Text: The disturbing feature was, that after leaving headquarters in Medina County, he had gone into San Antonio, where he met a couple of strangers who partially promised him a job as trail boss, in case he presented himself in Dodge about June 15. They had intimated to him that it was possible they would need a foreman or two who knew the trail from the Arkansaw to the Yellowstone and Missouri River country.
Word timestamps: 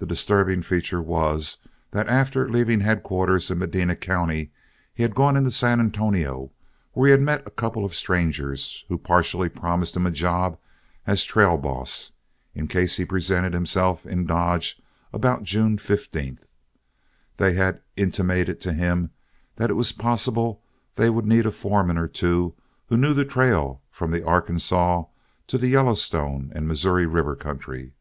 The 0.00 0.04
disturbing 0.06 0.62
feature 0.62 1.00
was, 1.00 1.58
that 1.92 2.08
after 2.08 2.50
leaving 2.50 2.80
headquarters 2.80 3.52
in 3.52 3.58
Medina 3.58 3.94
County, 3.94 4.50
he 4.92 5.04
had 5.04 5.14
gone 5.14 5.36
into 5.36 5.52
San 5.52 5.78
Antonio, 5.78 6.50
where 6.90 7.16
he 7.16 7.22
met 7.22 7.46
a 7.46 7.50
couple 7.52 7.84
of 7.84 7.94
strangers 7.94 8.84
who 8.88 8.98
partially 8.98 9.48
promised 9.48 9.94
him 9.96 10.06
a 10.06 10.10
job 10.10 10.58
as 11.06 11.22
trail 11.24 11.56
boss, 11.56 12.14
in 12.52 12.66
case 12.66 12.96
he 12.96 13.04
presented 13.04 13.54
himself 13.54 14.04
in 14.04 14.26
Dodge 14.26 14.82
about 15.12 15.44
June 15.44 15.78
15. 15.78 16.40
They 17.36 17.52
had 17.52 17.80
intimated 17.94 18.60
to 18.62 18.72
him 18.72 19.12
that 19.54 19.70
it 19.70 19.74
was 19.74 19.92
possible 19.92 20.64
they 20.96 21.10
would 21.10 21.26
need 21.26 21.46
a 21.46 21.52
foreman 21.52 21.96
or 21.96 22.08
two 22.08 22.56
who 22.88 22.96
knew 22.96 23.14
the 23.14 23.24
trail 23.24 23.82
from 23.88 24.10
the 24.10 24.26
Arkansaw 24.26 25.06
to 25.46 25.56
the 25.58 25.68
Yellowstone 25.68 26.50
and 26.56 26.66
Missouri 26.66 27.06
River 27.06 27.36
country. 27.36 27.94